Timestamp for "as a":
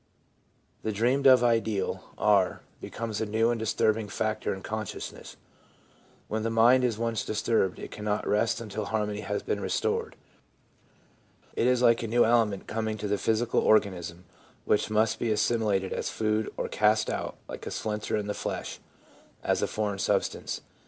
19.43-19.67